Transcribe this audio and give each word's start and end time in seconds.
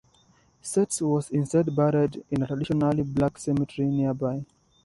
States 0.63 0.99
was 1.03 1.29
instead 1.29 1.75
buried 1.75 2.23
in 2.31 2.41
a 2.41 2.47
traditionally 2.47 3.03
black 3.03 3.37
cemetery 3.37 3.87
nearby. 3.87 4.43